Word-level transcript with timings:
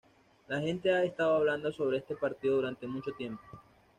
La 0.47 0.59
gente 0.59 0.91
ha 0.91 1.03
estado 1.03 1.35
hablando 1.35 1.71
sobre 1.71 1.97
este 1.97 2.15
partido 2.15 2.55
durante 2.55 2.87
mucho 2.87 3.11
tiempo. 3.11 3.43